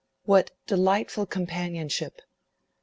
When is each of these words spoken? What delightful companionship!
What 0.25 0.49
delightful 0.65 1.27
companionship! 1.27 2.23